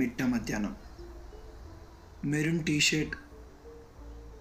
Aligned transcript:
మిట్ట 0.00 0.22
మధ్యాహ్నం. 0.22 0.74
Maroon 2.24 2.64
T shirt 2.64 3.14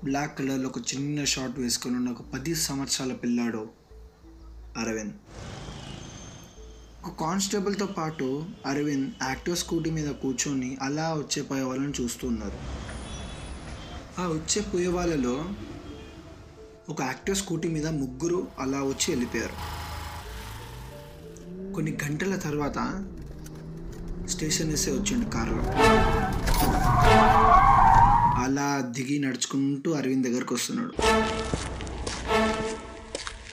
black 0.04 0.40
కలర్లో 0.40 0.70
ఒక 0.70 0.78
చిన్న 0.78 1.24
షార్ట్ 1.24 1.60
వేసుకొని 1.60 1.96
ఉన్న 1.96 2.10
ఒక 2.10 2.22
పది 2.22 2.56
సంవత్సరాల 2.56 3.14
పిల్లాడు 3.14 3.70
అరవింద్. 4.78 5.14
ఒక 7.06 7.20
కానిస్టేబుల్తో 7.20 7.86
పాటు 7.86 8.46
అరవింద్ 8.66 9.12
యాక్టివ్ 9.24 9.58
స్కూటీ 9.58 9.90
మీద 9.90 10.10
కూర్చొని 10.12 10.78
అలా 10.82 11.14
వచ్చే 11.14 11.42
పోయే 11.42 11.62
వాళ్ళని 11.62 11.94
చూస్తున్నారు 12.02 12.60
ఆ 14.22 14.28
వచ్చే 14.28 14.62
పోయే 14.62 14.88
వాళ్ళలో 14.88 15.50
ఒక 16.90 17.02
యాక్టివ్ 17.02 17.38
స్కూటీ 17.38 17.68
మీద 17.68 17.88
ముగ్గురు 17.88 18.48
అలా 18.60 18.84
వచ్చి 18.84 19.10
వెళ్ళిపోయారు. 19.10 19.58
కొన్ని 21.74 21.98
గంటల 22.04 22.36
తర్వాత 22.36 22.78
స్టేషన్ 24.30 24.70
వేసే 24.70 24.92
వచ్చిండు 24.92 25.30
కారులో. 25.30 25.64
అలా 28.44 28.88
దిగి 28.92 29.20
నడుచుకుంటూ 29.20 29.92
అరవింద్ 29.92 30.28
దగ్గరకు 30.28 30.56
వస్తున్నాడు. 30.56 30.94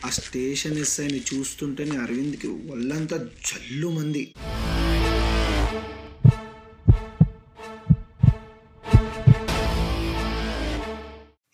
ఆ 0.06 0.10
స్టేషన్ 0.10 0.78
ఎస్ఐని 0.78 1.24
చూస్తుంటేనే 1.34 1.96
అరవింద్కి 1.96 2.48
ఒళ్ళంతా 2.48 3.16
జల్లు 3.16 3.90
మంది. 3.90 4.34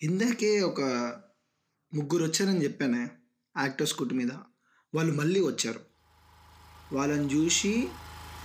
ఇందాకే 0.01 0.61
ఒక 0.61 0.81
ముగ్గురు 1.93 2.23
వచ్చారని 2.23 2.63
చెప్పానే 2.63 3.07
యాక్టర్స్ 3.59 3.93
కుట్టు 3.93 4.15
మీద. 4.15 4.31
వాళ్ళు 4.95 5.13
మళ్ళీ 5.13 5.39
వచ్చారు. 5.39 5.79
వాళ్ళని 6.95 7.35
చూసి 7.35 7.87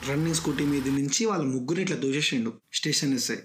రన్నింగ్ 0.07 0.35
స్కూటీ 0.35 0.65
మీద 0.65 0.89
నుంచి 0.89 1.25
వాళ్ళ 1.25 1.45
ముగ్గురు 1.45 1.81
ఇట్లా 1.81 1.97
దూచేసిండు 1.97 2.53
స్టేషన్ 2.73 3.15
ఎస్ఐ 3.15 3.37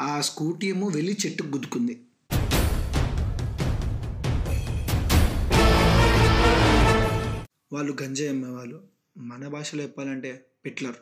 ఆ 0.00 0.20
స్కూటీ 0.20 0.68
ఏమో 0.68 0.88
వెళ్ళి 0.88 1.16
చెట్టుకు 1.26 1.48
గుద్దుకుంది. 1.48 2.02
వాళ్ళు 7.72 7.96
గంజాయి 8.02 8.30
అమ్మేవాళ్ళు. 8.30 8.88
మన 9.16 9.48
భాషలో 9.48 9.82
చెప్పాలంటే 9.82 10.46
పిట్లర్. 10.64 10.94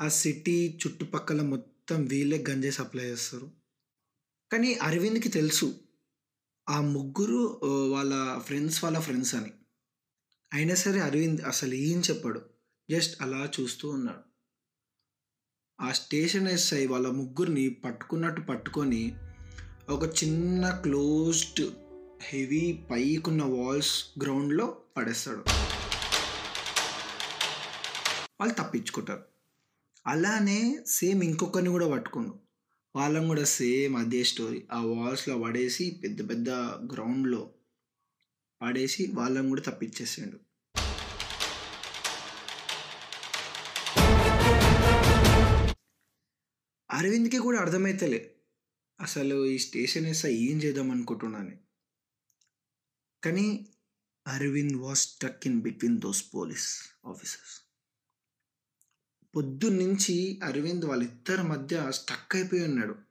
ఆ 0.00 0.08
సిటీ 0.08 0.78
చుట్టుపక్కల 0.86 1.42
మొత్తం 1.42 2.04
వీళ్ళే 2.04 2.44
గంజాయి 2.50 2.72
సప్లై 2.72 3.04
చేస్తారు. 3.04 3.50
కానీ 4.52 4.74
అరవింద్కి 4.74 5.28
తెలుసు. 5.28 5.74
ఆ 6.68 6.80
ముగ్గురు 6.80 7.60
వాళ్ళ 7.64 8.38
ఫ్రెండ్స్ 8.38 8.84
వాళ్ళ 8.84 8.98
ఫ్రెండ్స్ 8.98 9.34
అని. 9.34 9.52
అయినా 10.52 10.74
సరే 10.74 11.00
అరవింద్ 11.00 11.40
అసలు 11.42 11.74
ఏం 11.74 12.00
చెప్పాడు? 12.00 12.42
జస్ట్ 12.90 13.22
అలా 13.22 13.48
చూస్తూ 13.60 13.88
ఉన్నాడు. 13.88 14.18
ఆ 15.80 15.92
స్టేషన్ 15.92 16.48
ఎస్ఐ 16.48 16.86
వాళ్ళ 16.86 17.08
ముగ్గురిని 17.08 17.70
పట్టుకున్నట్టు 17.70 18.40
పట్టుకొని 18.40 19.16
ఒక 19.88 20.24
చిన్న 20.24 20.70
క్లోజ్డ్ 20.70 21.66
హెవీ 22.22 22.84
పైకున్న 22.90 23.42
వాల్స్ 23.42 24.04
గ్రౌండ్లో 24.22 24.80
పడేస్తాడు. 24.96 25.44
వాళ్ళు 28.40 28.54
తప్పించుకుంటారు. 28.54 29.24
అలానే 30.06 30.78
సేమ్ 30.86 31.24
ఇంకొకరిని 31.24 31.70
కూడా 31.70 31.88
పట్టుకుండు 31.88 32.40
వాళ్ళని 32.96 33.26
కూడా 33.26 33.44
సేమ్ 33.44 33.96
అదే 33.96 34.24
స్టోరీ. 34.24 34.66
ఆ 34.72 34.80
వాల్స్లో 34.80 35.38
పడేసి 35.38 36.00
పెద్ద 36.04 36.30
పెద్ద 36.30 36.50
గ్రౌండ్లో 36.92 37.50
పడేసి 38.62 39.10
వాళ్ళని 39.14 39.48
కూడా 39.48 39.62
తప్పించేసాడు. 39.62 40.38
అరవింద్కి 46.90 47.38
కూడా 47.38 47.60
అర్థమైతలే 47.60 48.34
అసలు 49.00 49.46
ఈ 49.46 49.58
స్టేషన్ 49.58 50.06
వేస్తే 50.06 50.34
ఏం 50.34 50.62
చేద్దాం 50.62 50.90
అనుకుంటున్నాను. 50.90 51.56
కానీ 53.24 53.66
Arvind 54.26 54.76
was 54.76 55.00
stuck 55.00 55.46
in 55.46 55.60
between 55.60 56.00
those 56.00 56.34
police 56.34 56.82
officers 57.06 57.60
పొద్దున్నుంచి 59.36 60.40
అరవింద్ 60.44 60.84
వాళ్ళిద్దరి 60.84 61.42
మధ్య 61.42 61.90
స్టక్ 61.90 62.36
అయిపోయి 62.36 62.64
ఉన్నాడు. 62.64 63.05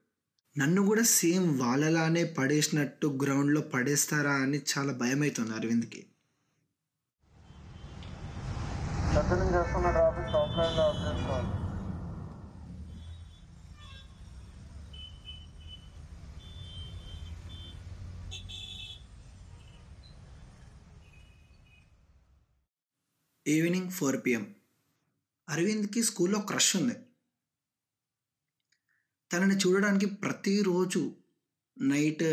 నన్ను 0.55 0.81
కూడా 0.81 1.03
సేమ్ 1.17 1.47
వాళ్ళలానే 1.61 2.23
పడేసినట్టు 2.37 3.07
గ్రౌండ్లో 3.23 3.61
పడేస్తారా 3.73 4.35
అని 4.43 4.59
చాలా 4.71 4.93
భయం 4.93 5.21
అవుతుంది 5.23 5.53
అరవింద్కి 5.53 6.01
ఈవినింగ్ 23.45 23.91
ఫోర్ 23.91 24.17
పిఎం 24.25 24.45
అరవింద్కి 25.47 26.01
స్కూల్లో 26.03 26.39
క్రష్ 26.39 26.69
ఉంది. 26.77 26.95
తనని 29.35 29.57
చూడడానికి 29.57 30.05
ప్రతిరోజు 30.05 31.15
నైట్ 31.81 32.23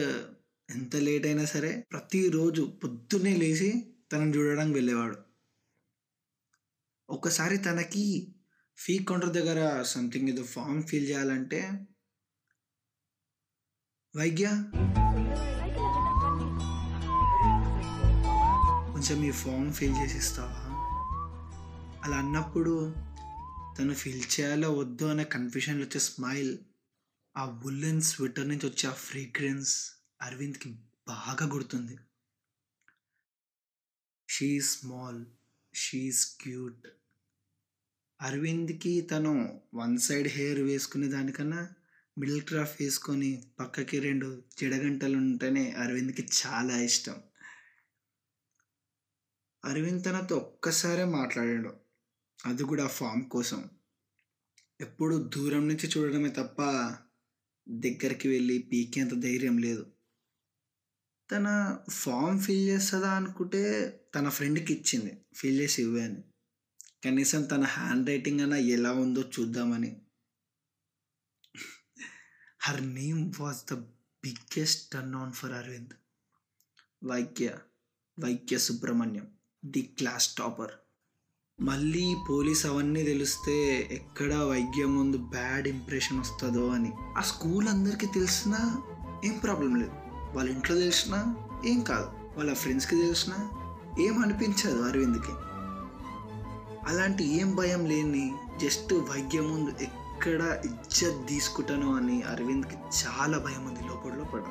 ఎంత 0.70 0.96
లేట్ 0.96 1.26
అయినా 1.26 1.44
సరే 1.44 1.84
ప్రతిరోజు 1.92 2.62
పొద్దున్నే 2.84 3.36
లేచి 3.36 3.84
తనని 4.12 4.36
చూడడానికి 4.36 4.74
వెళ్ళేవాడు. 4.74 5.16
ఒకసారి 7.10 7.58
తనకి 7.58 8.34
ఫీ 8.76 8.98
కౌంటర్ 8.98 9.32
దగ్గర 9.32 9.82
సంథింగ్ 9.82 10.28
ఏదో 10.28 10.42
ఫామ్ 10.42 10.82
ఫిల్ 10.82 11.08
చేయాలంటే 11.08 11.86
వైద్య 14.16 14.46
కొంచెం 18.92 19.24
ఈ 19.24 19.30
ఫామ్ 19.30 19.72
ఫిల్ 19.72 19.96
చేసి 20.02 20.16
ఇస్తావా 20.16 20.72
అలా 22.04 22.16
అన్నప్పుడు 22.16 22.94
తను 23.78 23.94
ఫిల్ 23.94 24.40
చేయాలో 24.40 24.72
వద్దు 24.72 25.04
అనే 25.04 25.24
కన్ఫ్యూషన్లో 25.24 25.82
వచ్చే 25.82 26.00
స్మైల్ 26.00 26.58
ఆ 27.36 27.44
వుల్లెన్ 27.44 28.02
స్వెటర్ 28.02 28.48
నుంచి 28.48 28.66
వచ్చే 28.66 28.90
ఆ 28.90 28.92
ఫ్రేగ్రెన్స్ 28.92 29.90
అరవింద్కి 30.22 30.70
బాగా 31.08 31.54
గుర్తుంది. 31.54 31.98
She 34.30 34.60
small 34.60 35.24
she is 35.74 36.36
cute 36.40 36.88
అరవింద్కి 38.20 39.00
తను 39.00 39.62
వన్ 39.74 39.98
సైడ్ 39.98 40.28
హెయిర్ 40.28 40.60
వేసుకునే 40.60 41.08
దానికన్నా 41.08 41.68
మిడిల్ 42.18 42.42
క్రాఫ్ 42.42 42.82
వేసుకొని 42.82 43.52
పక్కకి 43.60 44.00
రెండు 44.00 44.42
జడగంటలు 44.60 45.16
ఉంటేనే 45.16 45.72
అరవింద్కి 45.72 46.28
చాలా 46.46 46.80
ఇష్టం. 46.80 47.22
అరవింద్ 49.64 50.04
తనతో 50.04 50.36
ఒక్కసారే 50.36 51.04
మాట్లాడాడు. 51.04 51.76
అది 52.46 52.64
కూడా 52.64 52.84
ఆ 52.84 52.88
ఫామ్ 52.88 53.24
కోసం. 53.24 53.70
ఎప్పుడు 54.80 55.30
దూరం 55.36 55.68
నుంచి 55.68 55.90
చూడడమే 55.96 56.28
తప్ప 56.28 56.62
దగ్గరికి 57.68 58.28
వెళ్ళి 58.28 58.58
పీకేంత 58.58 59.14
ధైర్యం 59.14 59.58
లేదు. 59.58 59.92
తన 61.30 61.78
ఫామ్ 61.90 62.40
ఫిల్ 62.40 62.68
చేస్తుందా 62.68 63.10
అనుకుంటే 63.10 63.62
తన 64.14 64.28
ఫ్రెండ్కి 64.28 64.72
ఇచ్చింది. 64.72 65.24
ఫిల్ 65.34 65.60
చేసి 65.60 65.82
ఇవ్వే 65.82 66.02
అని. 66.02 66.22
కనీసం 67.04 67.42
తన 67.42 67.64
హ్యాండ్ 67.64 68.08
రైటింగ్ 68.08 68.40
అన్న 68.40 68.54
ఎలా 68.54 68.92
ఉందో 68.92 69.30
చూద్దామని. 69.40 70.02
Her 72.60 72.94
name 72.94 73.32
was 73.40 73.74
the 73.74 73.74
biggest 74.24 74.92
turn 74.92 75.14
on 75.14 75.32
for 75.32 75.52
Arvind 75.52 75.90
వైక్య 77.04 77.58
వైక్య 78.20 78.58
సుబ్రహ్మణ్యం 78.58 79.36
ది 79.64 79.82
క్లాస్ 79.82 80.34
టాపర్ 80.34 80.70
మళ్ళీ 81.62 82.16
పోలీస్ 82.30 82.66
అవన్నీ 82.66 83.02
తెలిస్తే 83.02 83.88
ఎక్కడ 83.92 84.34
వైద్యం 84.34 84.96
ముందు 84.96 85.16
బ్యాడ్ 85.16 85.68
ఇంప్రెషన్ 85.68 86.20
వస్తుందో 86.20 86.68
అని. 86.68 86.92
ఆ 87.18 87.20
స్కూల్ 87.20 87.68
అందరికీ 87.68 88.06
తెలిసినా 88.06 88.82
ఏం 89.24 89.38
ప్రాబ్లం 89.44 89.74
లేదు. 89.74 89.92
వాళ్ళ 90.34 90.50
ఇంట్లో 90.50 90.78
తెలిసినా 90.78 91.34
ఏం 91.66 91.80
కాదు. 91.80 92.06
వాళ్ళ 92.36 92.54
ఫ్రెండ్స్కి 92.54 92.96
తెలిసినా 92.96 93.50
ఏం 94.00 94.18
అనిపించదు 94.18 94.82
అరవింద్కి. 94.82 95.32
అలాంటి 96.86 97.40
ఏం 97.40 97.54
భయం 97.54 97.86
లేని 97.86 98.34
జస్ట్ 98.62 98.94
వైద్యం 98.94 99.50
ముందు 99.50 99.70
ఎక్కడ 99.80 100.60
ఇజ్జత్ 100.64 101.28
తీసుకుంటాను 101.28 101.96
అని 101.96 102.22
అరవింద్కి 102.22 102.74
చాలా 102.74 103.38
భయం 103.38 103.66
ఉంది 103.66 103.80
లోపల 103.88 104.14
లోపల. 104.18 104.42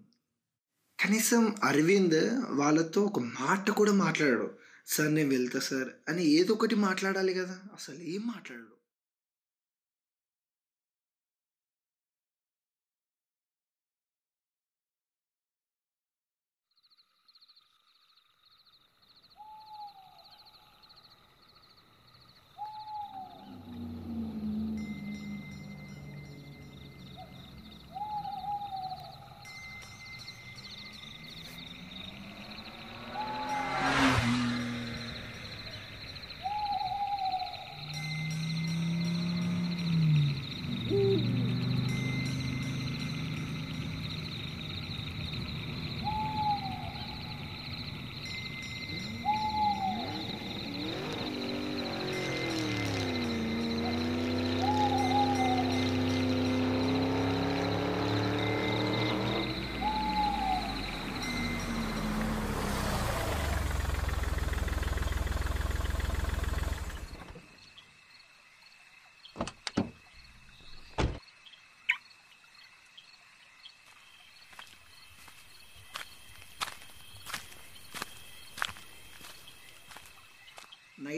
కనీసం 0.99 1.55
అరవింద్ 1.63 2.47
వాళ్ళతో 2.49 3.01
ఒక 3.01 3.19
మాట 3.19 3.69
కూడా 3.69 3.91
మాట్లాడాడు. 3.91 4.57
సార్ 4.85 5.15
నేను 5.15 5.29
వెళ్తా 5.29 5.59
సార్ 5.59 5.89
అని 6.09 6.25
ఏదో 6.25 6.53
ఒకటి 6.53 6.75
మాట్లాడాలి 6.75 7.33
కదా. 7.33 7.59
అసలు 7.73 7.95
ఏం 7.95 8.27
మాట్లాడాడు? 8.27 8.78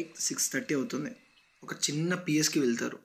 లైక్ 0.01 0.19
సిక్స్ 0.19 0.53
థర్టీ 0.53 0.75
అవుతుంది. 0.75 1.15
ఒక 1.63 1.73
చిన్న 1.73 2.15
పిఎస్కి 2.15 2.59
వెళ్తారు. 2.59 2.99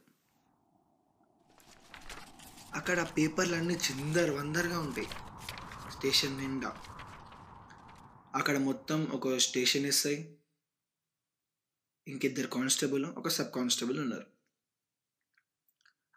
అక్కడ 2.75 3.07
పేపర్లన్నీ 3.19 3.75
చిందర 3.75 4.31
వందరగా 4.31 4.81
ఉంటాయి. 4.81 5.07
స్టేషన్ 5.91 6.39
నిండా. 6.39 6.69
అక్కడ 8.35 8.59
మొత్తం 8.59 9.07
ఒక 9.07 9.37
స్టేషన్ 9.37 9.87
ఎస్ఐ 9.87 10.25
ఇంకిద్దరు 12.09 12.47
కానిస్టేబుల్ 12.47 13.05
ఒక 13.05 13.29
సబ్ 13.29 13.53
కానిస్టేబుల్ 13.53 14.01
ఉన్నారు. 14.01 14.27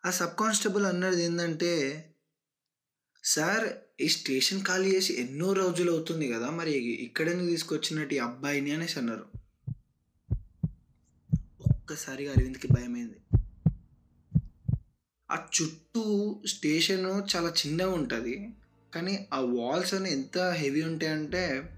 ఆ 0.06 0.12
సబ్ 0.12 0.38
కానిస్టేబుల్ 0.40 0.86
అన్నది 0.86 1.24
ఏంటంటే 1.24 2.06
సార్ 3.24 3.74
ఈ 4.02 4.10
స్టేషన్ 4.10 4.66
ఖాళీ 4.66 4.96
చేసి 4.96 5.14
ఎన్నో 5.14 5.54
రోజులు 5.54 5.92
అవుతుంది 5.92 6.34
కదా 6.34 6.50
మరి 6.50 6.72
ఇక్కడనే 6.80 7.46
తీసుకొచ్చినట్టు 7.46 8.16
ఈ 8.16 8.18
అబ్బాయిని 8.18 8.72
అనేసి 8.72 9.00
అన్నారు. 9.00 9.49
ఒక్కసారిగా 11.90 12.32
అరవింద్కి 12.32 12.68
భయమైంది. 12.74 13.16
ఆ 15.32 15.36
చుట్టూ 15.36 16.36
స్టేషన్ 16.46 17.36
చాలా 17.36 17.50
చిన్నగా 17.50 17.90
ఉంటుంది. 17.90 18.50
కానీ 18.96 19.28
ఆ 19.34 19.40
వాల్స్ 19.40 19.94
అని 19.94 20.12
ఎంత 20.12 20.38
హెవీ 20.38 20.84
ఉంటాయంటే 20.84 21.70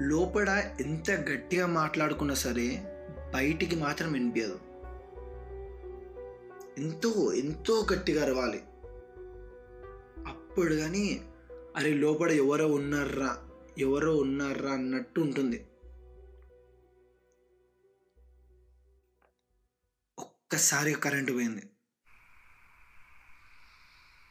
లోపల 0.00 0.76
ఎంత 0.80 1.10
గట్టిగా 1.10 1.66
మాట్లాడుకున్నా 1.66 2.34
సరే 2.34 2.82
బయటికి 3.34 3.76
మాత్రం 3.76 4.12
వినిపించదు 4.12 4.60
ఎంతో 6.78 7.32
ఎంతో 7.32 7.86
గట్టిగా 7.94 8.22
అరవాలి. 8.22 8.62
అప్పుడు 10.26 10.74
కానీ 10.74 11.20
అరే 11.76 11.94
లోపల 11.94 12.30
ఎవరో 12.30 12.68
ఉన్నారా? 12.68 13.36
ఎవరో 13.78 14.16
ఉన్నారా? 14.16 14.70
అన్నట్టు 14.70 15.20
ఉంటుంది. 15.20 15.66
ఒక్కసారిగా 20.44 20.98
కరెంటు 20.98 21.32
పోయింది. 21.32 21.62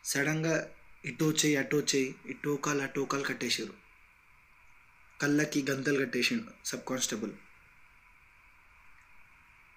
సడన్గా 0.03 0.69
ఇటో 1.05 1.31
చేయి 1.31 1.55
అటో 1.55 1.79
చేయి 1.79 2.15
ఇటో 2.25 2.55
కాలు 2.55 2.81
అటో 2.81 3.05
కాలు 3.05 3.23
కట్టేశారు. 3.23 3.73
కళ్ళకి 5.21 5.65
గంతలు 5.71 6.05
కట్టేసిండు 6.05 6.43
సబ్ 6.65 6.81
కానిస్టేబుల్. 6.89 7.31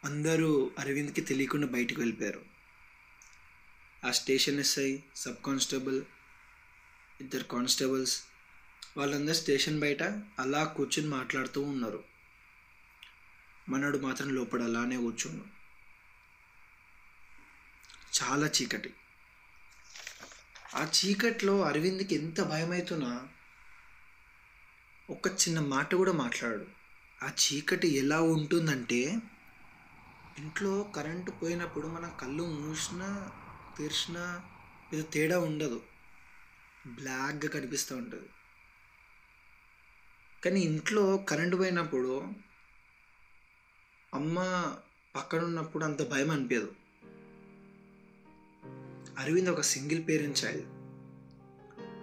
అందరూ 0.05 0.71
అరవింద్కి 0.79 1.21
తెలియకుండా 1.21 1.67
బయటికి 1.67 2.01
వెళ్ళిపోయారు. 2.01 2.45
ఆ 4.05 4.11
స్టేషన్ 4.11 4.61
ఎస్ఐ 4.61 4.99
సబ్ 5.17 5.45
కానిస్టేబుల్ 5.47 6.05
ఇద్దరు 7.21 7.45
కానిస్టేబుల్స్ 7.45 8.23
వాళ్ళందరూ 8.97 9.35
స్టేషన్ 9.35 9.81
బయట 9.81 10.03
అలా 10.39 10.65
కూర్చుని 10.65 11.09
మాట్లాడుతూ 11.09 11.63
ఉన్నారు. 11.63 12.05
మనడు 13.69 13.99
మాత్రం 13.99 14.35
లోపల 14.35 14.63
అలానే 14.63 14.97
కూర్చున్నాడు. 14.97 15.56
చాలా 18.23 18.47
చీకటి. 18.47 18.95
ఆ 20.75 20.93
చీకట్లో 20.97 21.63
అరవింద్కి 21.63 22.15
ఎంత 22.15 22.41
భయమవుతున్నా 22.43 23.29
ఒక్క 25.11 25.29
చిన్న 25.29 25.61
మాట 25.61 25.95
కూడా 25.95 26.13
మాట్లాడాడు. 26.13 26.67
ఆ 27.25 27.31
చీకటి 27.31 27.89
ఎలా 27.89 28.21
ఉంటుందంటే 28.21 29.17
ఇంట్లో 30.39 30.83
కరెంటు 30.83 31.31
పోయినప్పుడు 31.31 31.87
మనం 31.87 32.13
కళ్ళు 32.21 32.43
మూసినా 32.43 33.31
తెరిచినా 33.79 34.45
పెద్ద 34.93 35.13
తేడా 35.13 35.39
ఉండదు. 35.39 35.83
బ్లాక్గా 36.87 37.51
కనిపిస్తూ 37.51 37.97
ఉంటుంది. 37.97 38.29
కానీ 40.45 40.61
ఇంట్లో 40.61 41.17
కరెంటు 41.17 41.57
పోయినప్పుడు 41.57 42.23
అమ్మ 44.15 44.39
పక్కన 45.17 45.45
ఉన్నప్పుడు 45.45 45.85
అంత 45.85 46.09
భయం 46.09 46.31
అనిపించదు 46.31 46.86
అరవింద్ 49.19 49.51
ఒక 49.51 49.61
సింగిల్ 49.61 50.09
పేరెంట్ 50.09 50.45
చైల్డ్ 50.45 50.65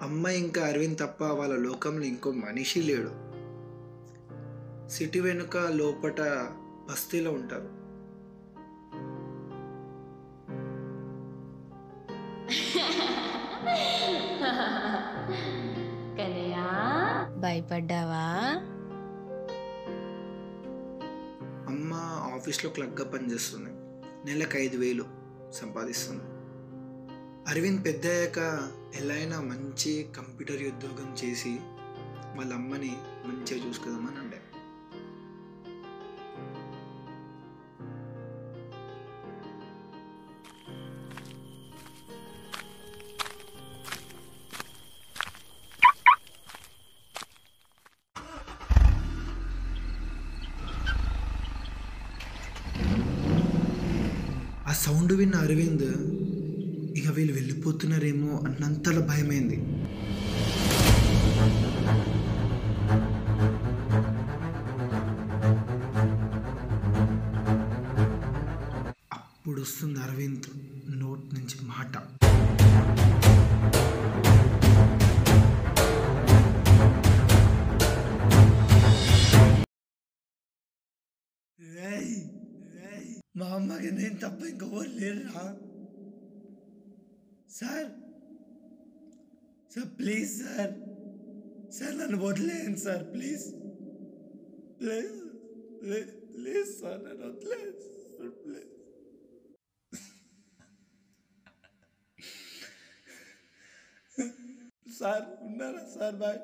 అమ్మ 0.01 0.27
ఇంకా 0.27 0.67
అరవింద్ 0.67 0.99
తప్ప 0.99 1.23
వాళ్ళ 1.23 1.55
లోకంలో 1.55 2.05
ఇంకో 2.05 2.31
మనిషి 2.31 2.81
లేడు. 2.81 3.11
సిటీ 4.89 5.19
వెనుక 5.19 5.57
లోపట 5.57 6.21
బస్తీలో 6.89 7.31
ఉంటారు. 7.31 7.83
భయపడ్డావా? 17.39 18.25
అమ్మ 21.67 21.93
ఆఫీస్లో 22.35 22.71
క్లర్క్గా 22.71 23.09
పనిచేస్తుంది. 23.09 23.69
నెలకు 24.25 24.57
ఐదు 24.57 24.77
వేలు 24.77 25.05
సంపాదిస్తుంది. 25.51 26.23
అరవింద్ 27.47 27.81
పెద్ద 27.85 28.05
అయ్యాక 28.07 28.39
ఎలా 28.95 29.15
అయినా 29.15 29.37
మంచి 29.41 29.91
కంప్యూటర్ 30.15 30.63
ఉద్యోగం 30.67 31.09
చేసి 31.21 31.53
వాళ్ళ 32.35 32.51
అమ్మని 32.53 32.91
మంచిగా 33.25 33.59
చూసుకుందామని 33.65 34.19
అండే 34.19 34.39
ఆ 54.65 54.73
సౌండ్ 54.83 55.13
విన్న 55.13 55.35
అరవింద్ 55.37 55.87
వీళ్ళు 57.15 57.33
వెళ్ళిపోతున్నారేమో 57.33 58.31
అన్నంతలో 58.47 59.01
భయమైంది. 59.11 59.57
అప్పుడు 69.13 69.61
వస్తుంది 69.61 69.99
అరవింద్ 69.99 70.49
నోట్ 71.01 71.25
నుంచి 71.35 71.57
మాట. 71.71 71.95
మా 83.37 83.45
అమ్మకి 83.55 83.89
నేను 83.91 84.17
తప్ప 84.23 84.39
ఇంకొకరు 84.49 84.89
లేరు 84.99 85.21
sir 87.53 87.89
sir 89.71 89.89
please 89.97 90.31
sir 90.39 90.73
sir 91.77 91.95
నన్ను 91.99 92.17
వదిలేయండి 92.23 92.81
sir 92.81 93.03
please 93.13 93.45
please 94.79 95.13
please 96.33 96.71
sir 96.81 96.99
నన్ను 97.03 97.25
వదిలేయండి 97.27 97.85
సార్ 98.15 98.33
ప్లీజ్ 98.41 98.71
సార్ 104.97 105.23
ఉన్నారా 105.45 105.83
సార్ 105.93 106.17
బాయ్ 106.17 106.41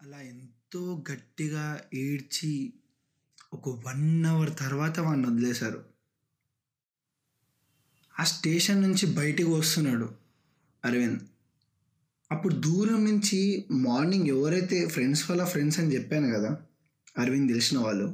అలా 0.00 0.18
ఎంతో 0.28 0.80
గట్టిగా 1.08 1.66
ఏడ్చి 2.00 2.54
ఒక 3.54 3.68
వన్ 3.86 4.26
అవర్ 4.26 4.56
తర్వాత 4.58 5.00
వాడిని 5.00 5.26
వదిలేశారు. 5.26 5.84
ఆ 8.20 8.24
స్టేషన్ 8.24 8.82
నుంచి 8.82 9.14
బయటికి 9.14 9.48
వస్తున్నాడు 9.48 10.14
అరవింద్. 10.84 11.20
అప్పుడు 12.32 12.54
దూరం 12.54 13.04
నుంచి 13.04 13.64
మార్నింగ్ 13.70 14.28
ఎవరైతే 14.28 14.88
ఫ్రెండ్స్ 14.88 15.30
వాళ్ళ 15.30 15.44
ఫ్రెండ్స్ 15.44 15.80
అని 15.80 15.94
చెప్పాను 15.94 16.38
కదా 16.38 16.56
అరవింద్ 17.18 17.52
తెలిసిన 17.52 17.78
వాళ్ళు 17.78 18.04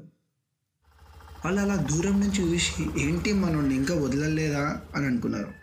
వాళ్ళు 1.45 1.61
అలా 1.61 1.77
దూరం 1.77 2.21
నుంచి 2.21 2.41
చూసి 2.41 3.01
ఏంటి 3.01 3.33
మనల్ని 3.33 3.75
ఇంకా 3.75 3.95
వదలలేదా? 3.95 4.87
అని 4.95 5.07
అనుకున్నారు. 5.07 5.55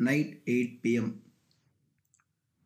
నైట్ 0.00 0.42
ఎయిట్ 0.48 0.84
పిఎం 0.84 1.22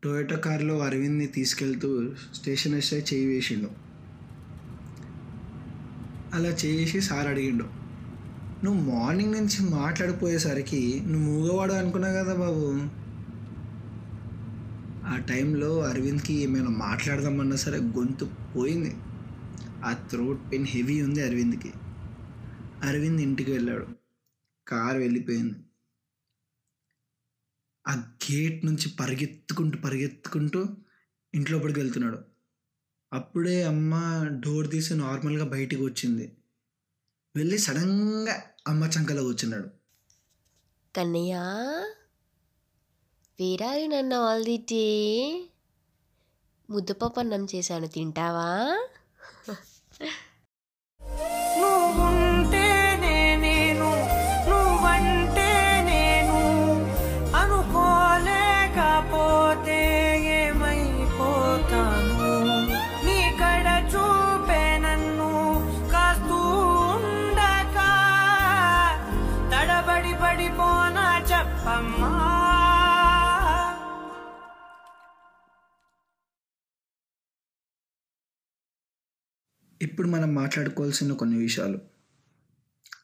టొయోటో 0.07 0.37
కార్లో 0.37 0.79
అరవింద్ని 0.79 1.27
తీసుకెళ్తూ 1.27 2.13
స్టేషన్ 2.35 2.75
ఎస్ఐ 2.75 3.01
చేయి 3.01 3.27
వేసిండు. 3.27 3.71
అలా 6.35 6.49
చేసి 6.49 7.01
సార్ 7.01 7.29
అడిగిండు 7.29 7.65
నువ్వు 8.65 8.91
మార్నింగ్ 8.91 9.33
నుంచి 9.33 9.71
మాట్లాడిపోయేసరికి 9.71 11.03
నువ్వు 11.07 11.31
మూగవాడు 11.31 11.73
అనుకున్నావు 11.73 12.15
కదా 12.15 12.35
బాబు. 12.35 12.71
ఆ 15.07 15.17
టైంలో 15.29 15.83
అరవింద్కి 15.83 16.35
ఏమైనా 16.35 16.69
మాట్లాడదామన్నా 16.69 17.57
సరే 17.57 17.79
గొంతు 17.79 18.31
పోయింది. 18.57 18.95
ఆ 19.85 19.93
థ్రోట్ 19.93 20.41
పెయిన్ 20.53 20.67
హెవీ 20.69 21.03
ఉంది 21.03 21.23
అరవింద్కి. 21.23 21.73
అరవింద్ 22.83 23.23
ఇంటికి 23.23 23.53
వెళ్ళాడు. 23.53 23.87
కారు 24.69 24.99
వెళ్ళిపోయింది. 24.99 25.55
ఆ 27.89 27.95
గేట్ 27.95 28.67
నుంచి 28.67 28.89
పరిగెత్తుకుంటూ 29.01 29.79
పరిగెత్తుకుంటూ 29.79 30.67
ఇంట్లోపడికి 31.35 31.81
వెళ్తున్నాడు. 31.81 32.19
అప్పుడే 33.13 33.63
అమ్మ 33.63 33.95
డోర్ 34.31 34.71
తీసి 34.71 34.95
నార్మల్గా 34.95 35.45
బయటికి 35.45 35.83
వచ్చింది. 35.83 36.37
వెళ్ళి 37.37 37.59
సడన్గా 37.59 38.43
అమ్మ 38.69 38.85
చంకలో 38.85 39.23
కూర్చున్నాడు. 39.23 39.71
కన్నయ్య 40.97 41.35
వేరారు 43.41 43.87
నన్ను 43.87 44.17
ఆల్దిటి 44.17 44.85
ముద్దపప్పన్నం 46.71 47.47
చేశాను 47.55 47.87
తింటావా? 47.87 48.79
పడిపోనా 70.23 71.19
చెప్పమ్మా. 71.19 72.37
ఇప్పుడు 79.83 80.09
మనం 80.09 80.35
మాట్లాడుకోవాల్సిన 80.35 81.13
కొన్ని 81.13 81.39
విషయాలు. 81.39 81.79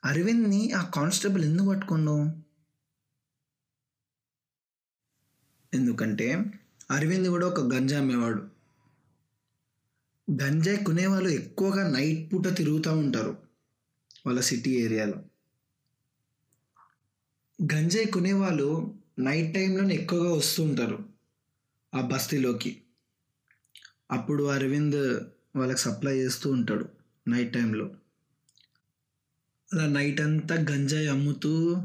అరవింద్ని 0.05 0.73
ఆ 0.73 0.91
కానిస్టేబుల్ 0.95 1.45
ఎందుకు 1.45 1.69
పట్టుకుండు? 1.69 2.27
ఎందుకంటే 5.75 6.45
అరవింద్ 6.91 7.29
కూడా 7.29 7.47
ఒక 7.47 7.61
గంజా 7.61 7.99
అమ్మేవాడు. 7.99 8.49
గంజాయి 10.43 10.85
కొనేవాళ్ళు 10.85 11.29
ఎక్కువగా 11.29 11.91
నైట్ 11.91 12.33
పూట 12.33 12.57
తిరుగుతూ 12.57 12.99
ఉంటారు 12.99 13.39
వాళ్ళ 14.27 14.41
సిటీ 14.41 14.71
ఏరియాలో. 14.71 15.32
గంజాయి 17.65 18.07
కొనేవాళ్ళు 18.07 18.99
నైట్ 19.19 19.55
టైంలోనే 19.55 19.95
ఎక్కువగా 19.95 20.35
వస్తూ 20.35 20.63
ఉంటారు 20.63 21.05
ఆ 21.95 22.01
బస్తీలోకి. 22.01 22.83
అప్పుడు 24.11 24.45
అరవింద్ 24.45 25.21
వాళ్ళకి 25.57 25.81
సప్లై 25.81 26.19
చేస్తూ 26.19 26.51
ఉంటాడు 26.51 26.89
నైట్ 27.29 27.55
టైంలో 27.55 27.91
అలా 29.73 29.87
నైట్ 29.87 30.21
అంతా 30.21 30.55
గంజాయి 30.55 31.09
అమ్ముతూ 31.09 31.77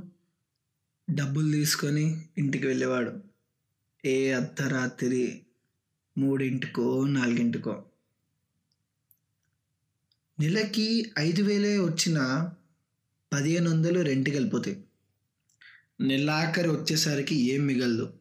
డబ్బులు 1.10 1.52
తీసుకొని 1.52 2.26
ఇంటికి 2.38 2.68
వెళ్ళేవాడు. 2.68 3.24
ఏ 4.06 4.32
అర్ధరాత్రి 4.32 5.42
మూడింటికో 6.18 7.08
నాలుగింటికో. 7.08 7.84
నెలకి 10.40 11.12
ఐదు 11.20 11.42
వేలే 11.42 11.80
వచ్చిన 11.80 12.50
పదిహేను 13.34 13.72
వందలు 13.72 14.00
రెంట్కి 14.00 14.36
వెళ్ళిపోతాయి. 14.36 14.84
నెలాఖరి 16.02 16.70
వచ్చేసరికి 16.70 17.36
ఏం 17.36 17.66
మిగలదు. 17.66 18.14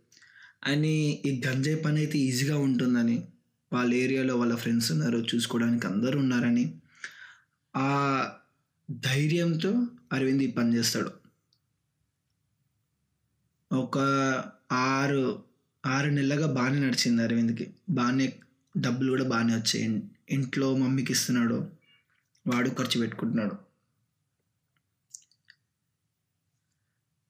అని 0.64 1.23
ఈ 1.26 1.42
గంజాయి 1.47 1.76
పని 1.76 1.97
అయితే 1.97 2.18
ఈజీగా 2.18 2.59
ఉంటుందని 2.59 3.28
వాళ్ళ 3.73 3.95
ఏరియాలో 3.95 4.37
వాళ్ళ 4.37 4.54
ఫ్రెండ్స్ 4.54 4.92
ఉన్నారు 4.92 5.26
చూసుకోవడానికి 5.35 5.87
అందరూ 5.87 6.18
ఉన్నారని. 6.18 6.75
ఆ 7.76 8.28
ధైర్యంతో 8.90 9.87
అరవింద్ 10.12 10.42
ఈ 10.42 10.50
పని 10.50 10.76
చేస్తాడు. 10.76 11.11
ఒక 13.73 13.99
ఆరు 14.73 15.42
ఆరు 15.87 16.11
నెలలుగా 16.11 16.47
బాగానే 16.47 16.80
నడిచింది 16.80 17.23
అరవింద్కి. 17.23 17.75
బాగానే 17.90 18.33
డబ్బులు 18.76 19.11
కూడా 19.11 19.25
బాగానే 19.25 19.54
వచ్చాయి. 19.54 20.02
ఇంట్లో 20.30 20.76
మమ్మీకి 20.76 21.12
ఇస్తున్నాడు 21.12 21.71
వాడు 22.47 22.71
ఖర్చు 22.71 23.00
పెట్టుకుంటున్నాడు. 23.00 23.65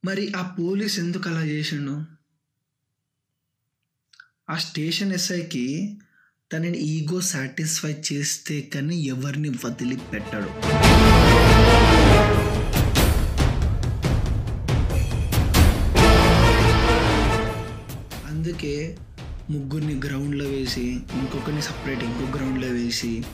మరి 0.06 0.24
ఆ 0.36 0.42
పోలీస్ 0.58 0.98
ఎందుకు 0.98 1.28
అలా 1.28 1.42
చేసిండు? 1.44 1.94
ఆ 4.50 4.56
స్టేషన్ 4.56 5.12
ఎస్ఐకి 5.12 5.64
తనని 6.52 6.78
ఈగో 6.78 7.20
సాటిస్ఫై 7.20 7.94
చేస్తే 8.08 8.60
కానీ 8.60 8.96
ఎవరిని 9.02 9.50
వదిలిపెట్టడు. 9.64 10.50
అందుకే 18.26 18.98
ముగ్గురిని 19.50 19.96
గ్రౌండ్లో 20.00 20.44
వేసి 20.44 20.86
ఇంకొకరిని 20.90 21.62
సపరేట్ 21.62 22.04
ఇంకో 22.04 22.26
గ్రౌండ్లో 22.38 22.68
వేసి 22.68 23.24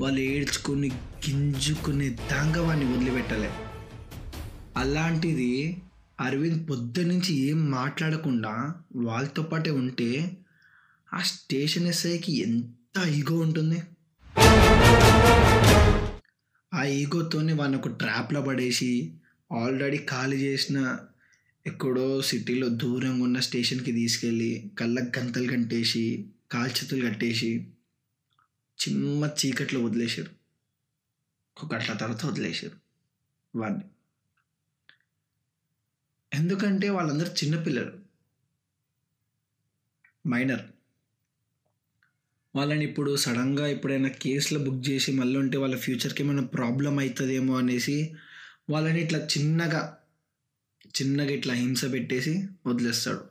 వాళ్ళు 0.00 0.20
ఏడ్చుకుని 0.20 0.90
గింజుకుని 1.28 2.10
దాంగా 2.10 2.62
వాడిని 2.62 2.96
వదిలిపెట్టలే. 2.96 3.52
అలాంటిది 4.76 5.82
అరవింద్ 6.22 6.70
పొద్దు 6.70 7.00
నుంచి 7.00 7.34
ఏం 7.34 7.70
మాట్లాడకుండా 7.70 8.74
వాళ్ళతో 8.96 9.42
పాటే 9.42 9.70
ఉంటే 9.70 10.36
ఆ 11.12 11.20
స్టేషన్ 11.20 11.86
ఎస్ఐకి 11.86 12.38
ఎంత 12.38 13.08
ఈగో 13.08 13.38
ఉంటుంది? 13.38 13.82
ఆ 16.74 16.84
ఈగోతోనే 16.84 17.52
వాళ్ళని 17.52 17.82
ఒక 17.82 17.88
ట్రాప్లో 17.88 18.42
పడేసి 18.42 19.14
ఆల్రెడీ 19.52 19.96
ఖాళీ 19.96 20.36
చేసిన 20.36 20.98
ఎక్కడో 21.66 22.22
సిటీలో 22.22 22.68
దూరంగా 22.68 23.24
ఉన్న 23.24 23.40
స్టేషన్కి 23.40 23.92
తీసుకెళ్ళి 23.92 24.70
కళ్ళకు 24.78 25.18
గంతలు 25.18 25.52
కట్టేసి 25.52 26.30
కాల్చేతులు 26.52 27.06
కట్టేసి 27.06 27.66
చిమ్మ 28.82 29.24
చీకట్లో 29.24 29.80
వదిలేశారు. 29.80 30.30
ఒక 31.64 31.74
గంటల 31.74 31.94
తర్వాత 31.94 32.26
వదిలేశారు. 32.26 32.76
వాడిని 33.58 33.80
ఎందుకంటే 36.34 36.88
వాళ్ళందరూ 36.88 37.30
చిన్నపిల్లలు 37.32 37.92
మైనర్ 40.26 40.62
వాళ్ళని 42.56 42.84
ఇప్పుడు 42.84 43.16
సడన్గా 43.16 43.66
ఎప్పుడైనా 43.66 44.08
కేసులు 44.08 44.58
బుక్ 44.58 44.88
చేసి 44.88 45.12
మళ్ళీ 45.12 45.38
ఉంటే 45.38 45.56
వాళ్ళ 45.58 45.76
ఫ్యూచర్కి 45.76 46.22
ఏమైనా 46.22 46.42
ప్రాబ్లం 46.42 46.98
అవుతుందేమో 46.98 47.58
అనేసి 47.58 48.14
వాళ్ళని 48.70 49.00
ఇట్లా 49.02 49.18
చిన్నగా 49.18 49.98
చిన్నగా 51.00 51.30
ఇట్లా 51.30 51.54
హింస 51.54 51.92
పెట్టేసి 51.92 52.48
వదిలేస్తాడు. 52.66 53.22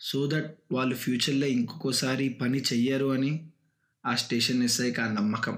సో 0.00 0.30
దట్ 0.32 0.58
వాళ్ళు 0.72 0.94
ఫ్యూచర్లో 0.94 1.46
ఇంకొకసారి 1.46 2.28
పని 2.28 2.60
చెయ్యరు 2.60 3.06
అని 3.06 3.50
ఆ 4.06 4.14
స్టేషన్ 4.14 4.62
ఎస్ఐకి 4.62 5.00
ఆ 5.00 5.12
నమ్మకం. 5.12 5.56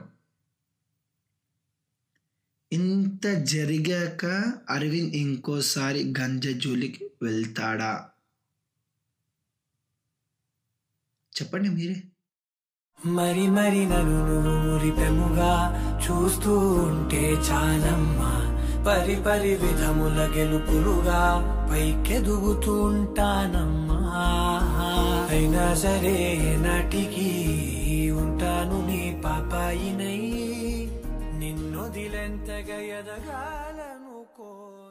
ఇంత 2.72 3.26
జరిగాక 3.26 4.52
అరవింద్ 4.70 5.16
ఇంకోసారి 5.16 6.14
గంజ 6.20 6.48
జోలికి 6.48 7.10
వెళ్తాడా? 7.22 8.04
చెప్పండి 11.42 11.68
మీరే. 11.68 12.02
మరి 13.06 13.46
మరి 13.48 13.86
నన్ను 13.86 14.28
నువ్వు 14.28 14.68
మురిపెముగా 14.68 15.54
చూస్తూ 15.98 16.58
ఉంటే 16.58 17.32
చాలమ్మా. 17.32 18.38
పరి 18.86 19.22
పరి 19.22 19.54
విధముల 19.54 20.32
గెలుపులుగా 20.36 21.22
పైకెదుగుతూ 21.72 22.82
ఉంటానమ్మా. 22.82 23.98
అయినా 25.30 25.74
సరే 25.74 26.56
నాటికి 26.60 28.10
ఉంటాను 28.10 28.86
నీ 28.86 29.22
పాపాయినై. 29.24 30.17
دي 31.98 32.08
لانت 32.08 32.50
جاية 32.50 33.00
ده 33.00 33.18
جعلان 33.18 34.02
وكل 34.06 34.87